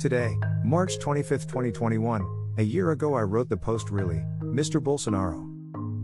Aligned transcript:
Today, 0.00 0.34
March 0.64 0.98
25, 0.98 1.46
2021, 1.46 2.54
a 2.56 2.62
year 2.62 2.92
ago 2.92 3.12
I 3.12 3.20
wrote 3.20 3.50
the 3.50 3.56
post 3.58 3.90
Really, 3.90 4.24
Mr. 4.40 4.82
Bolsonaro. 4.82 5.46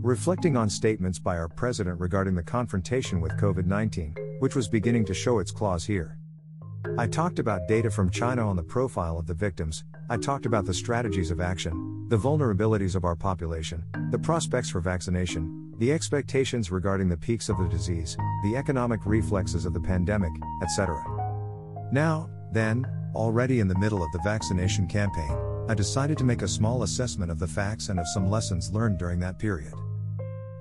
Reflecting 0.03 0.55
on 0.55 0.69
statements 0.69 1.17
by 1.17 1.35
our 1.35 1.47
president 1.47 1.99
regarding 1.99 2.35
the 2.35 2.43
confrontation 2.43 3.21
with 3.21 3.31
COVID 3.37 3.65
19, 3.65 4.13
which 4.37 4.55
was 4.55 4.67
beginning 4.67 5.03
to 5.05 5.15
show 5.15 5.39
its 5.39 5.49
claws 5.49 5.83
here. 5.83 6.19
I 6.99 7.07
talked 7.07 7.39
about 7.39 7.67
data 7.67 7.89
from 7.89 8.11
China 8.11 8.47
on 8.47 8.55
the 8.55 8.61
profile 8.61 9.17
of 9.17 9.25
the 9.25 9.33
victims, 9.33 9.83
I 10.11 10.17
talked 10.17 10.45
about 10.45 10.65
the 10.67 10.75
strategies 10.75 11.31
of 11.31 11.41
action, 11.41 12.05
the 12.07 12.19
vulnerabilities 12.19 12.95
of 12.95 13.03
our 13.03 13.15
population, 13.15 13.83
the 14.11 14.19
prospects 14.19 14.69
for 14.69 14.79
vaccination, 14.79 15.73
the 15.79 15.91
expectations 15.91 16.69
regarding 16.69 17.09
the 17.09 17.17
peaks 17.17 17.49
of 17.49 17.57
the 17.57 17.67
disease, 17.67 18.15
the 18.43 18.57
economic 18.57 18.99
reflexes 19.07 19.65
of 19.65 19.73
the 19.73 19.79
pandemic, 19.79 20.33
etc. 20.61 21.03
Now, 21.91 22.29
then, 22.51 22.85
already 23.15 23.59
in 23.59 23.67
the 23.67 23.77
middle 23.79 24.03
of 24.03 24.11
the 24.11 24.21
vaccination 24.23 24.87
campaign, 24.87 25.35
I 25.69 25.73
decided 25.73 26.17
to 26.19 26.23
make 26.23 26.41
a 26.41 26.47
small 26.47 26.83
assessment 26.83 27.31
of 27.31 27.39
the 27.39 27.47
facts 27.47 27.89
and 27.89 27.99
of 27.99 28.07
some 28.07 28.29
lessons 28.29 28.71
learned 28.71 28.97
during 28.97 29.19
that 29.19 29.39
period. 29.39 29.73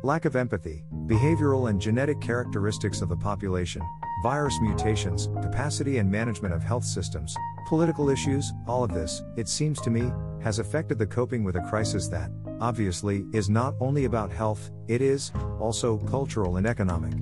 Lack 0.02 0.24
of 0.24 0.36
empathy, 0.36 0.84
behavioral 1.06 1.70
and 1.70 1.80
genetic 1.80 2.20
characteristics 2.20 3.02
of 3.02 3.08
the 3.08 3.16
population, 3.16 3.82
virus 4.22 4.58
mutations, 4.60 5.28
capacity 5.42 5.98
and 5.98 6.10
management 6.10 6.54
of 6.54 6.62
health 6.62 6.84
systems, 6.84 7.34
political 7.66 8.08
issues, 8.08 8.52
all 8.66 8.84
of 8.84 8.92
this, 8.92 9.22
it 9.36 9.48
seems 9.48 9.80
to 9.80 9.90
me, 9.90 10.12
has 10.42 10.58
affected 10.58 10.98
the 10.98 11.06
coping 11.06 11.44
with 11.44 11.56
a 11.56 11.68
crisis 11.68 12.08
that, 12.08 12.30
obviously, 12.60 13.24
is 13.32 13.48
not 13.48 13.74
only 13.80 14.04
about 14.04 14.30
health, 14.30 14.70
it 14.86 15.00
is, 15.00 15.32
also, 15.58 15.98
cultural 15.98 16.56
and 16.56 16.66
economic. 16.66 17.12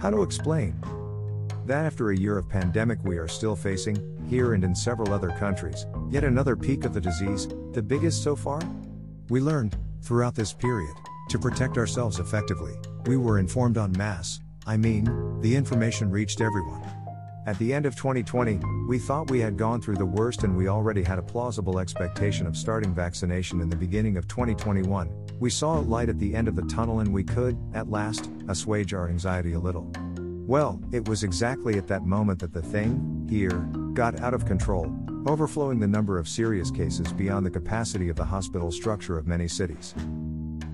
How 0.00 0.10
to 0.10 0.22
explain? 0.22 0.74
That 1.66 1.84
after 1.84 2.10
a 2.10 2.16
year 2.16 2.38
of 2.38 2.48
pandemic 2.48 2.98
we 3.04 3.18
are 3.18 3.28
still 3.28 3.54
facing, 3.54 3.98
here 4.28 4.54
and 4.54 4.64
in 4.64 4.74
several 4.74 5.12
other 5.12 5.30
countries, 5.30 5.86
yet 6.08 6.24
another 6.24 6.56
peak 6.56 6.84
of 6.84 6.94
the 6.94 7.00
disease, 7.00 7.48
the 7.72 7.82
biggest 7.82 8.22
so 8.22 8.34
far? 8.34 8.60
We 9.28 9.40
learned, 9.40 9.76
throughout 10.02 10.34
this 10.34 10.52
period, 10.52 10.94
to 11.28 11.38
protect 11.38 11.78
ourselves 11.78 12.18
effectively. 12.18 12.74
We 13.06 13.16
were 13.16 13.38
informed 13.38 13.78
en 13.78 13.92
masse, 13.96 14.40
I 14.66 14.76
mean, 14.76 15.40
the 15.40 15.56
information 15.56 16.10
reached 16.10 16.40
everyone. 16.40 16.82
At 17.46 17.58
the 17.58 17.72
end 17.72 17.86
of 17.86 17.96
2020, 17.96 18.60
we 18.86 18.98
thought 18.98 19.30
we 19.30 19.40
had 19.40 19.56
gone 19.56 19.80
through 19.80 19.96
the 19.96 20.04
worst 20.04 20.44
and 20.44 20.56
we 20.56 20.68
already 20.68 21.02
had 21.02 21.18
a 21.18 21.22
plausible 21.22 21.78
expectation 21.78 22.46
of 22.46 22.56
starting 22.56 22.94
vaccination 22.94 23.60
in 23.60 23.70
the 23.70 23.76
beginning 23.76 24.16
of 24.16 24.28
2021. 24.28 25.10
We 25.40 25.50
saw 25.50 25.78
a 25.78 25.80
light 25.80 26.10
at 26.10 26.18
the 26.18 26.34
end 26.34 26.48
of 26.48 26.54
the 26.54 26.62
tunnel 26.62 27.00
and 27.00 27.12
we 27.12 27.24
could, 27.24 27.58
at 27.74 27.90
last, 27.90 28.30
assuage 28.48 28.92
our 28.92 29.08
anxiety 29.08 29.54
a 29.54 29.58
little. 29.58 29.90
Well, 30.50 30.82
it 30.90 31.08
was 31.08 31.22
exactly 31.22 31.78
at 31.78 31.86
that 31.86 32.02
moment 32.02 32.40
that 32.40 32.52
the 32.52 32.60
thing, 32.60 33.24
here, 33.30 33.60
got 33.94 34.18
out 34.18 34.34
of 34.34 34.46
control, 34.46 34.92
overflowing 35.28 35.78
the 35.78 35.86
number 35.86 36.18
of 36.18 36.26
serious 36.26 36.72
cases 36.72 37.12
beyond 37.12 37.46
the 37.46 37.52
capacity 37.52 38.08
of 38.08 38.16
the 38.16 38.24
hospital 38.24 38.72
structure 38.72 39.16
of 39.16 39.28
many 39.28 39.46
cities. 39.46 39.94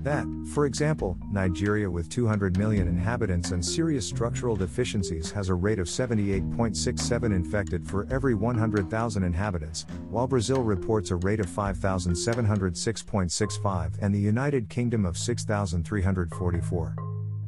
That, 0.01 0.25
for 0.51 0.65
example, 0.65 1.15
Nigeria 1.31 1.91
with 1.91 2.09
200 2.09 2.57
million 2.57 2.87
inhabitants 2.87 3.51
and 3.51 3.63
serious 3.63 4.07
structural 4.07 4.55
deficiencies 4.55 5.29
has 5.29 5.49
a 5.49 5.53
rate 5.53 5.77
of 5.77 5.85
78.67 5.85 7.25
infected 7.25 7.87
for 7.87 8.07
every 8.09 8.33
100,000 8.33 9.23
inhabitants, 9.23 9.85
while 10.09 10.25
Brazil 10.25 10.63
reports 10.63 11.11
a 11.11 11.17
rate 11.17 11.39
of 11.39 11.45
5,706.65 11.45 13.91
and 14.01 14.15
the 14.15 14.19
United 14.19 14.69
Kingdom 14.69 15.05
of 15.05 15.19
6,344. 15.19 16.95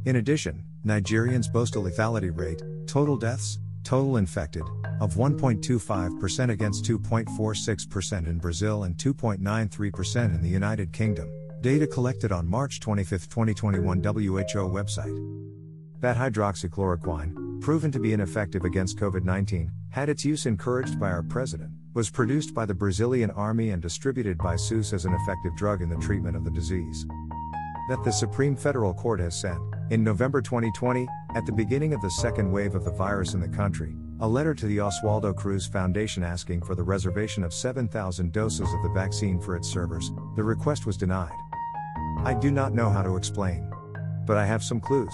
In 0.05 0.15
addition, 0.15 0.63
Nigerians 0.85 1.51
boast 1.51 1.75
a 1.75 1.79
lethality 1.79 2.35
rate, 2.35 2.61
total 2.87 3.17
deaths, 3.17 3.59
total 3.83 4.17
infected, 4.17 4.63
of 5.01 5.15
1.25% 5.15 6.49
against 6.49 6.85
2.46% 6.85 8.27
in 8.27 8.37
Brazil 8.37 8.83
and 8.83 8.95
2.93% 8.95 10.35
in 10.35 10.41
the 10.41 10.47
United 10.47 10.93
Kingdom. 10.93 11.29
Data 11.61 11.85
collected 11.85 12.31
on 12.31 12.47
March 12.47 12.79
25, 12.79 13.27
2021 13.27 14.01
WHO 14.01 14.69
website. 14.69 15.49
That 15.99 16.15
hydroxychloroquine, 16.15 17.61
proven 17.61 17.91
to 17.91 17.99
be 17.99 18.13
ineffective 18.13 18.63
against 18.63 18.97
COVID 18.97 19.25
19, 19.25 19.69
had 19.89 20.07
its 20.07 20.23
use 20.23 20.45
encouraged 20.45 20.97
by 20.97 21.11
our 21.11 21.23
president, 21.23 21.71
was 21.93 22.09
produced 22.09 22.53
by 22.53 22.65
the 22.65 22.73
Brazilian 22.73 23.31
army 23.31 23.71
and 23.71 23.81
distributed 23.81 24.37
by 24.37 24.55
SUS 24.55 24.93
as 24.93 25.03
an 25.03 25.13
effective 25.13 25.57
drug 25.57 25.81
in 25.81 25.89
the 25.89 25.97
treatment 25.97 26.37
of 26.37 26.45
the 26.45 26.51
disease. 26.51 27.05
That 27.89 28.03
the 28.05 28.11
Supreme 28.11 28.55
Federal 28.55 28.93
Court 28.93 29.19
has 29.19 29.37
sent, 29.41 29.59
in 29.91 30.03
November 30.03 30.41
2020, 30.41 31.07
at 31.35 31.45
the 31.45 31.51
beginning 31.51 31.93
of 31.93 32.01
the 32.01 32.11
second 32.11 32.51
wave 32.51 32.75
of 32.75 32.85
the 32.85 32.91
virus 32.91 33.33
in 33.33 33.39
the 33.39 33.47
country, 33.47 33.95
a 34.19 34.27
letter 34.27 34.53
to 34.53 34.67
the 34.67 34.77
Oswaldo 34.77 35.35
Cruz 35.35 35.65
Foundation 35.65 36.23
asking 36.23 36.61
for 36.61 36.75
the 36.75 36.83
reservation 36.83 37.43
of 37.43 37.53
7,000 37.53 38.31
doses 38.31 38.71
of 38.71 38.83
the 38.83 38.89
vaccine 38.89 39.39
for 39.39 39.55
its 39.55 39.67
servers, 39.67 40.11
the 40.35 40.43
request 40.43 40.85
was 40.85 40.97
denied. 40.97 41.35
I 42.19 42.35
do 42.35 42.51
not 42.51 42.73
know 42.73 42.89
how 42.89 43.01
to 43.01 43.15
explain. 43.15 43.67
But 44.27 44.37
I 44.37 44.45
have 44.45 44.63
some 44.63 44.79
clues. 44.79 45.13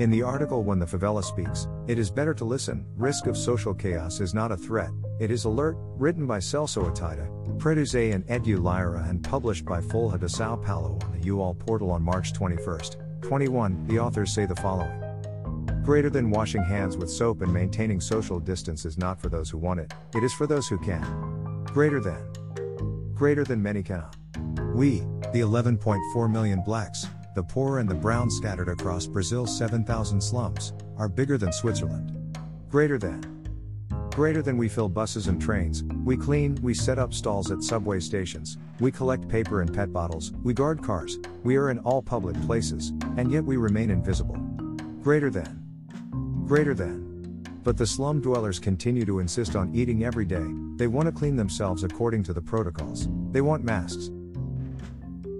In 0.00 0.10
the 0.10 0.22
article 0.22 0.64
When 0.64 0.78
the 0.78 0.86
Favela 0.86 1.22
Speaks, 1.22 1.68
it 1.86 1.98
is 1.98 2.10
better 2.10 2.32
to 2.34 2.44
listen. 2.44 2.86
Risk 2.96 3.26
of 3.26 3.36
social 3.36 3.74
chaos 3.74 4.20
is 4.20 4.32
not 4.32 4.50
a 4.50 4.56
threat, 4.56 4.90
it 5.20 5.30
is 5.30 5.44
alert, 5.44 5.76
written 5.78 6.26
by 6.26 6.38
Celso 6.38 6.90
Athayde, 6.90 7.28
Preduzé 7.58 8.14
and 8.14 8.26
Edu 8.28 8.60
Lyra 8.62 9.04
and 9.08 9.22
published 9.22 9.64
by 9.64 9.80
Folha 9.80 10.18
de 10.18 10.28
Sao 10.28 10.56
Paulo 10.56 10.98
on 11.04 11.12
the 11.12 11.26
UOL 11.28 11.58
portal 11.58 11.90
on 11.90 12.02
March 12.02 12.32
21. 12.32 13.03
21. 13.24 13.86
The 13.86 13.98
authors 13.98 14.32
say 14.32 14.44
the 14.44 14.54
following. 14.56 15.00
Greater 15.82 16.10
than 16.10 16.30
washing 16.30 16.62
hands 16.62 16.96
with 16.96 17.10
soap 17.10 17.40
and 17.40 17.52
maintaining 17.52 18.00
social 18.00 18.38
distance 18.38 18.84
is 18.84 18.98
not 18.98 19.20
for 19.20 19.28
those 19.28 19.48
who 19.48 19.58
want 19.58 19.80
it, 19.80 19.92
it 20.14 20.22
is 20.22 20.32
for 20.32 20.46
those 20.46 20.68
who 20.68 20.78
can. 20.78 21.64
Greater 21.64 22.00
than. 22.00 22.22
Greater 23.14 23.42
than 23.44 23.62
many 23.62 23.82
cannot. 23.82 24.16
We, 24.74 25.00
the 25.32 25.40
11.4 25.40 26.30
million 26.30 26.62
blacks, 26.62 27.06
the 27.34 27.42
poor 27.42 27.78
and 27.78 27.88
the 27.88 27.94
brown 27.94 28.30
scattered 28.30 28.68
across 28.68 29.06
Brazil's 29.06 29.56
7,000 29.56 30.20
slums, 30.20 30.72
are 30.98 31.08
bigger 31.08 31.38
than 31.38 31.52
Switzerland. 31.52 32.38
Greater 32.68 32.98
than. 32.98 33.34
Greater 34.14 34.42
than 34.42 34.56
we 34.56 34.68
fill 34.68 34.88
buses 34.88 35.26
and 35.26 35.42
trains, 35.42 35.82
we 36.04 36.16
clean, 36.16 36.56
we 36.62 36.72
set 36.72 37.00
up 37.00 37.12
stalls 37.12 37.50
at 37.50 37.64
subway 37.64 37.98
stations, 37.98 38.58
we 38.78 38.92
collect 38.92 39.28
paper 39.28 39.60
and 39.60 39.74
pet 39.74 39.92
bottles, 39.92 40.32
we 40.44 40.54
guard 40.54 40.80
cars, 40.82 41.18
we 41.42 41.56
are 41.56 41.70
in 41.70 41.80
all 41.80 42.00
public 42.00 42.40
places, 42.42 42.92
and 43.16 43.30
yet 43.30 43.44
we 43.44 43.56
remain 43.56 43.90
invisible. 43.90 44.36
Greater 45.02 45.30
than. 45.30 45.62
Greater 46.46 46.74
than. 46.74 47.42
But 47.62 47.76
the 47.76 47.86
slum 47.86 48.20
dwellers 48.20 48.58
continue 48.58 49.04
to 49.06 49.20
insist 49.20 49.56
on 49.56 49.74
eating 49.74 50.04
every 50.04 50.24
day, 50.24 50.46
they 50.76 50.86
want 50.86 51.06
to 51.06 51.12
clean 51.12 51.36
themselves 51.36 51.84
according 51.84 52.24
to 52.24 52.32
the 52.32 52.42
protocols, 52.42 53.08
they 53.30 53.40
want 53.40 53.64
masks, 53.64 54.10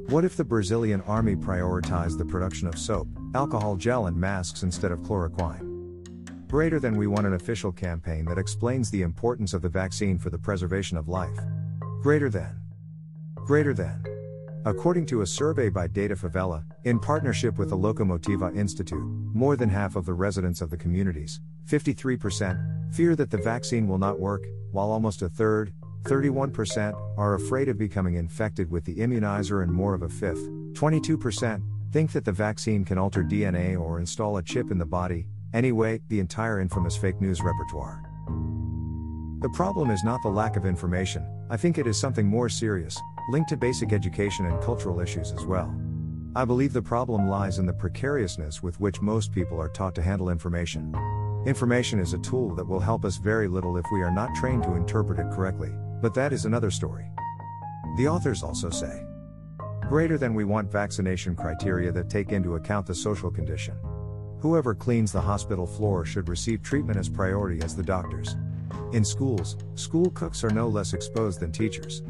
what 0.08 0.24
if 0.24 0.36
the 0.36 0.44
Brazilian 0.44 1.00
army 1.02 1.34
prioritized 1.34 2.18
the 2.18 2.26
production 2.26 2.68
of 2.68 2.78
soap, 2.78 3.08
alcohol 3.34 3.74
gel, 3.74 4.06
and 4.06 4.16
masks 4.16 4.62
instead 4.62 4.92
of 4.92 4.98
chloroquine? 5.00 6.46
Greater 6.46 6.78
than 6.78 6.98
we 6.98 7.06
want 7.06 7.26
an 7.26 7.32
official 7.32 7.72
campaign 7.72 8.26
that 8.26 8.36
explains 8.36 8.90
the 8.90 9.00
importance 9.00 9.54
of 9.54 9.62
the 9.62 9.68
vaccine 9.68 10.18
for 10.18 10.28
the 10.28 10.38
preservation 10.38 10.98
of 10.98 11.08
life. 11.08 11.38
Greater 12.02 12.28
than. 12.28 12.60
Greater 13.46 13.72
than. 13.72 14.13
According 14.66 15.04
to 15.06 15.20
a 15.20 15.26
survey 15.26 15.68
by 15.68 15.88
Data 15.88 16.14
Favela, 16.14 16.64
in 16.84 16.98
partnership 16.98 17.58
with 17.58 17.68
the 17.68 17.76
Locomotiva 17.76 18.56
Institute, 18.56 19.04
more 19.34 19.56
than 19.56 19.68
half 19.68 19.94
of 19.94 20.06
the 20.06 20.14
residents 20.14 20.62
of 20.62 20.70
the 20.70 20.76
communities, 20.78 21.40
53%, 21.68 22.94
fear 22.94 23.14
that 23.14 23.30
the 23.30 23.36
vaccine 23.36 23.86
will 23.86 23.98
not 23.98 24.18
work, 24.18 24.46
while 24.72 24.90
almost 24.90 25.20
a 25.20 25.28
third, 25.28 25.74
31%, 26.04 26.94
are 27.18 27.34
afraid 27.34 27.68
of 27.68 27.76
becoming 27.76 28.14
infected 28.14 28.70
with 28.70 28.86
the 28.86 28.96
immunizer, 28.96 29.62
and 29.62 29.70
more 29.70 29.92
of 29.92 30.00
a 30.00 30.08
fifth, 30.08 30.48
22%, 30.72 31.62
think 31.92 32.12
that 32.12 32.24
the 32.24 32.32
vaccine 32.32 32.86
can 32.86 32.96
alter 32.96 33.22
DNA 33.22 33.78
or 33.78 33.98
install 33.98 34.38
a 34.38 34.42
chip 34.42 34.70
in 34.70 34.78
the 34.78 34.86
body, 34.86 35.26
anyway, 35.52 36.00
the 36.08 36.20
entire 36.20 36.58
infamous 36.58 36.96
fake 36.96 37.20
news 37.20 37.42
repertoire. 37.42 38.02
The 39.40 39.50
problem 39.50 39.90
is 39.90 40.02
not 40.04 40.22
the 40.22 40.30
lack 40.30 40.56
of 40.56 40.64
information, 40.64 41.26
I 41.50 41.58
think 41.58 41.76
it 41.76 41.86
is 41.86 42.00
something 42.00 42.26
more 42.26 42.48
serious, 42.48 42.98
linked 43.28 43.48
to 43.48 43.56
basic 43.56 43.92
education 43.92 44.46
and 44.46 44.62
cultural 44.62 45.00
issues 45.00 45.32
as 45.32 45.44
well. 45.44 45.74
I 46.36 46.44
believe 46.44 46.72
the 46.72 46.82
problem 46.82 47.28
lies 47.28 47.58
in 47.58 47.66
the 47.66 47.72
precariousness 47.72 48.62
with 48.62 48.80
which 48.80 49.00
most 49.00 49.32
people 49.32 49.60
are 49.60 49.68
taught 49.68 49.94
to 49.94 50.02
handle 50.02 50.30
information. 50.30 50.94
Information 51.46 51.98
is 51.98 52.12
a 52.12 52.18
tool 52.18 52.54
that 52.56 52.66
will 52.66 52.80
help 52.80 53.04
us 53.04 53.18
very 53.18 53.48
little 53.48 53.76
if 53.76 53.84
we 53.92 54.02
are 54.02 54.10
not 54.10 54.34
trained 54.34 54.62
to 54.64 54.74
interpret 54.74 55.18
it 55.18 55.30
correctly. 55.30 55.70
But 56.02 56.14
that 56.14 56.32
is 56.32 56.44
another 56.44 56.70
story. 56.70 57.06
The 57.96 58.08
authors 58.08 58.42
also 58.42 58.70
say 58.70 59.04
greater 59.88 60.18
than 60.18 60.34
we 60.34 60.44
want 60.44 60.72
vaccination 60.72 61.36
criteria 61.36 61.92
that 61.92 62.08
take 62.08 62.32
into 62.32 62.56
account 62.56 62.86
the 62.86 62.94
social 62.94 63.30
condition. 63.30 63.76
Whoever 64.40 64.74
cleans 64.74 65.12
the 65.12 65.20
hospital 65.20 65.66
floor 65.66 66.04
should 66.04 66.28
receive 66.28 66.62
treatment 66.62 66.98
as 66.98 67.08
priority 67.08 67.62
as 67.62 67.76
the 67.76 67.82
doctors. 67.82 68.36
In 68.92 69.04
schools, 69.04 69.56
school 69.74 70.10
cooks 70.10 70.42
are 70.42 70.50
no 70.50 70.68
less 70.68 70.94
exposed 70.94 71.40
than 71.40 71.52
teachers. 71.52 72.02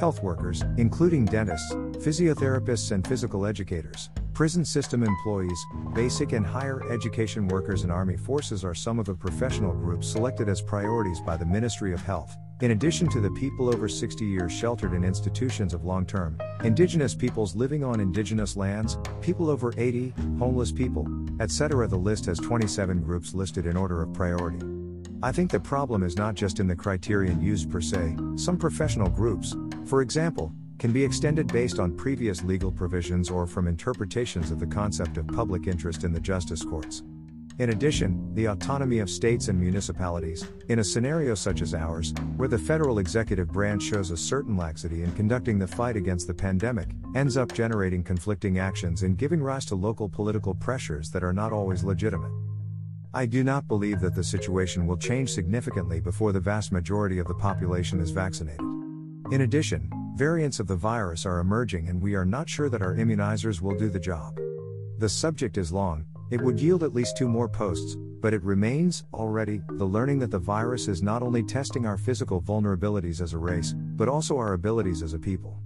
Health 0.00 0.22
workers, 0.22 0.64
including 0.78 1.26
dentists, 1.26 1.74
physiotherapists, 1.74 2.90
and 2.90 3.06
physical 3.06 3.44
educators, 3.44 4.08
Prison 4.32 4.64
system 4.64 5.02
employees, 5.02 5.66
basic 5.94 6.32
and 6.32 6.46
higher 6.46 6.90
education 6.90 7.46
workers, 7.48 7.82
and 7.82 7.92
Army 7.92 8.16
forces 8.16 8.64
are 8.64 8.74
some 8.74 8.98
of 8.98 9.04
the 9.04 9.12
professional 9.12 9.74
groups 9.74 10.08
selected 10.08 10.48
as 10.48 10.62
priorities 10.62 11.20
by 11.20 11.36
the 11.36 11.44
Ministry 11.44 11.92
of 11.92 12.00
Health. 12.00 12.34
In 12.62 12.70
addition 12.70 13.10
to 13.10 13.20
the 13.20 13.30
people 13.32 13.68
over 13.68 13.86
60 13.86 14.24
years 14.24 14.50
sheltered 14.50 14.94
in 14.94 15.04
institutions 15.04 15.74
of 15.74 15.84
long 15.84 16.06
term, 16.06 16.38
indigenous 16.64 17.14
peoples 17.14 17.54
living 17.54 17.84
on 17.84 18.00
indigenous 18.00 18.56
lands, 18.56 18.96
people 19.20 19.50
over 19.50 19.74
80, 19.76 20.14
homeless 20.38 20.72
people, 20.72 21.06
etc., 21.40 21.86
the 21.86 21.96
list 21.98 22.24
has 22.24 22.38
27 22.38 23.02
groups 23.02 23.34
listed 23.34 23.66
in 23.66 23.76
order 23.76 24.00
of 24.00 24.14
priority. 24.14 24.64
I 25.22 25.32
think 25.32 25.50
the 25.50 25.60
problem 25.60 26.02
is 26.02 26.16
not 26.16 26.34
just 26.34 26.60
in 26.60 26.66
the 26.66 26.74
criterion 26.74 27.42
used 27.42 27.70
per 27.70 27.82
se, 27.82 28.16
some 28.36 28.56
professional 28.56 29.10
groups, 29.10 29.54
for 29.86 30.02
example, 30.02 30.52
can 30.78 30.92
be 30.92 31.04
extended 31.04 31.46
based 31.52 31.78
on 31.78 31.96
previous 31.96 32.42
legal 32.42 32.72
provisions 32.72 33.30
or 33.30 33.46
from 33.46 33.68
interpretations 33.68 34.50
of 34.50 34.58
the 34.58 34.66
concept 34.66 35.18
of 35.18 35.26
public 35.28 35.66
interest 35.66 36.04
in 36.04 36.12
the 36.12 36.20
justice 36.20 36.64
courts. 36.64 37.02
In 37.58 37.68
addition, 37.68 38.34
the 38.34 38.46
autonomy 38.46 39.00
of 39.00 39.10
states 39.10 39.48
and 39.48 39.60
municipalities, 39.60 40.48
in 40.70 40.78
a 40.78 40.84
scenario 40.84 41.34
such 41.34 41.60
as 41.60 41.74
ours, 41.74 42.14
where 42.38 42.48
the 42.48 42.56
federal 42.56 43.00
executive 43.00 43.52
branch 43.52 43.82
shows 43.82 44.10
a 44.10 44.16
certain 44.16 44.56
laxity 44.56 45.02
in 45.02 45.12
conducting 45.12 45.58
the 45.58 45.66
fight 45.66 45.94
against 45.94 46.26
the 46.26 46.32
pandemic, 46.32 46.88
ends 47.14 47.36
up 47.36 47.52
generating 47.52 48.02
conflicting 48.02 48.58
actions 48.58 49.02
and 49.02 49.18
giving 49.18 49.42
rise 49.42 49.66
to 49.66 49.74
local 49.74 50.08
political 50.08 50.54
pressures 50.54 51.10
that 51.10 51.22
are 51.22 51.34
not 51.34 51.52
always 51.52 51.84
legitimate. 51.84 52.32
I 53.12 53.26
do 53.26 53.44
not 53.44 53.68
believe 53.68 54.00
that 54.00 54.14
the 54.14 54.24
situation 54.24 54.86
will 54.86 54.96
change 54.96 55.30
significantly 55.30 56.00
before 56.00 56.32
the 56.32 56.40
vast 56.40 56.72
majority 56.72 57.18
of 57.18 57.26
the 57.26 57.34
population 57.34 58.00
is 58.00 58.10
vaccinated. 58.10 58.79
In 59.30 59.42
addition, 59.42 59.88
variants 60.16 60.58
of 60.58 60.66
the 60.66 60.74
virus 60.74 61.24
are 61.24 61.38
emerging 61.38 61.88
and 61.88 62.02
we 62.02 62.16
are 62.16 62.24
not 62.24 62.48
sure 62.48 62.68
that 62.68 62.82
our 62.82 62.94
immunizers 62.94 63.60
will 63.60 63.78
do 63.78 63.88
the 63.88 64.00
job. 64.00 64.36
The 64.98 65.08
subject 65.08 65.56
is 65.56 65.70
long, 65.70 66.04
it 66.32 66.40
would 66.40 66.58
yield 66.58 66.82
at 66.82 66.94
least 66.94 67.16
two 67.16 67.28
more 67.28 67.48
posts, 67.48 67.96
but 68.20 68.34
it 68.34 68.42
remains, 68.42 69.04
already, 69.14 69.62
the 69.68 69.84
learning 69.84 70.18
that 70.18 70.32
the 70.32 70.38
virus 70.40 70.88
is 70.88 71.00
not 71.00 71.22
only 71.22 71.44
testing 71.44 71.86
our 71.86 71.96
physical 71.96 72.42
vulnerabilities 72.42 73.20
as 73.20 73.32
a 73.32 73.38
race, 73.38 73.72
but 73.76 74.08
also 74.08 74.36
our 74.36 74.54
abilities 74.54 75.00
as 75.00 75.14
a 75.14 75.18
people. 75.18 75.56